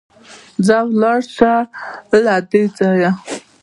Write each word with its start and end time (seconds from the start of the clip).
ځه 0.65 0.77
ولاړ 0.89 1.19
شه 1.35 1.53
له 2.25 2.35
دې 2.49 2.63
ځايه! 2.77 3.11